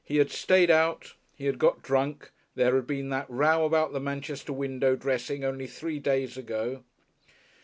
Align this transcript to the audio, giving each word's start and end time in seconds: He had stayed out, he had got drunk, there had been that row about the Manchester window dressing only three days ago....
He 0.03 0.17
had 0.17 0.31
stayed 0.31 0.71
out, 0.71 1.13
he 1.35 1.45
had 1.45 1.59
got 1.59 1.83
drunk, 1.83 2.31
there 2.55 2.73
had 2.75 2.87
been 2.87 3.09
that 3.09 3.29
row 3.29 3.65
about 3.65 3.93
the 3.93 3.99
Manchester 3.99 4.51
window 4.51 4.95
dressing 4.95 5.45
only 5.45 5.67
three 5.67 5.99
days 5.99 6.37
ago.... 6.37 6.83